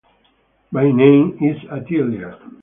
my 0.71 0.85
name 1.01 1.37
is 1.47 1.57
atelia 1.77 2.31